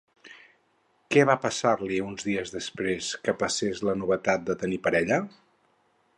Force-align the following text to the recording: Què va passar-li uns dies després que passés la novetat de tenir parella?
Què 1.15 1.25
va 1.29 1.35
passar-li 1.43 1.99
uns 2.05 2.25
dies 2.31 2.55
després 2.57 3.11
que 3.27 3.37
passés 3.43 3.85
la 3.91 3.97
novetat 4.01 4.49
de 4.51 4.57
tenir 4.65 4.83
parella? 4.91 5.23